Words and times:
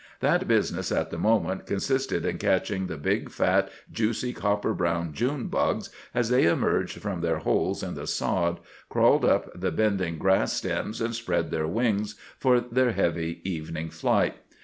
That 0.19 0.47
business, 0.47 0.91
at 0.91 1.11
the 1.11 1.19
moment, 1.19 1.67
consisted 1.67 2.25
in 2.25 2.39
catching 2.39 2.87
the 2.87 2.97
big, 2.97 3.29
fat, 3.29 3.69
juicy, 3.91 4.33
copper 4.33 4.73
brown 4.73 5.13
"June 5.13 5.45
bugs" 5.45 5.91
as 6.15 6.29
they 6.29 6.47
emerged 6.47 6.99
from 6.99 7.21
their 7.21 7.37
holes 7.37 7.83
in 7.83 7.93
the 7.93 8.07
sod, 8.07 8.59
crawled 8.89 9.23
up 9.23 9.51
the 9.53 9.71
bending 9.71 10.17
grass 10.17 10.53
stems, 10.53 11.01
and 11.01 11.13
spread 11.13 11.51
their 11.51 11.67
wings 11.67 12.15
for 12.39 12.59
their 12.59 12.93
heavy 12.93 13.41
evening 13.43 13.91
flight. 13.91 14.37